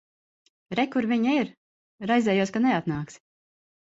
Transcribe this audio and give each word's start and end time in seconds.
Re, 0.79 0.85
kur 0.95 1.07
viņa 1.11 1.35
ir. 1.41 1.51
Raizējos, 2.11 2.53
ka 2.55 2.61
neatnāksi. 2.65 3.21